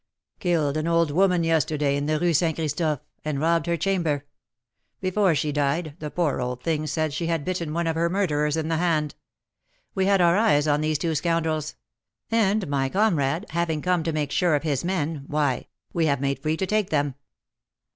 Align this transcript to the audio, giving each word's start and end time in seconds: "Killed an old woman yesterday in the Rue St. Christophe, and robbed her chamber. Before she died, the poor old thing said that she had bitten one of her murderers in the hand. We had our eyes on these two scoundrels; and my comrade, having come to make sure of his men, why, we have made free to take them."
"Killed 0.39 0.77
an 0.77 0.87
old 0.87 1.11
woman 1.11 1.43
yesterday 1.43 1.95
in 1.95 2.07
the 2.07 2.19
Rue 2.19 2.33
St. 2.33 2.55
Christophe, 2.55 3.01
and 3.23 3.39
robbed 3.39 3.67
her 3.67 3.77
chamber. 3.77 4.25
Before 4.99 5.35
she 5.35 5.51
died, 5.51 5.93
the 5.99 6.09
poor 6.09 6.41
old 6.41 6.63
thing 6.63 6.87
said 6.87 7.11
that 7.11 7.13
she 7.13 7.27
had 7.27 7.45
bitten 7.45 7.71
one 7.71 7.85
of 7.85 7.95
her 7.95 8.09
murderers 8.09 8.57
in 8.57 8.67
the 8.67 8.77
hand. 8.77 9.13
We 9.93 10.07
had 10.07 10.19
our 10.19 10.35
eyes 10.39 10.67
on 10.67 10.81
these 10.81 10.97
two 10.97 11.13
scoundrels; 11.13 11.75
and 12.31 12.67
my 12.67 12.89
comrade, 12.89 13.45
having 13.51 13.83
come 13.83 14.01
to 14.01 14.11
make 14.11 14.31
sure 14.31 14.55
of 14.55 14.63
his 14.63 14.83
men, 14.83 15.23
why, 15.27 15.67
we 15.93 16.07
have 16.07 16.19
made 16.19 16.39
free 16.39 16.57
to 16.57 16.65
take 16.65 16.89
them." 16.89 17.13